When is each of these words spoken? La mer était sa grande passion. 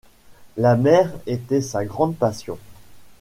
La 0.57 0.75
mer 0.77 1.11
était 1.27 1.61
sa 1.61 1.85
grande 1.85 2.15
passion. 2.17 2.57